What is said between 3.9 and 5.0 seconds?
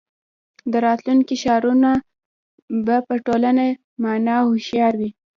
مانا هوښیار